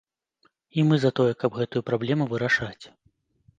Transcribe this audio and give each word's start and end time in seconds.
І 0.77 0.85
мы 0.91 0.95
за 1.03 1.11
тое, 1.19 1.33
каб 1.45 1.51
гэтую 1.61 1.83
праблему 1.91 2.29
вырашаць. 2.35 2.83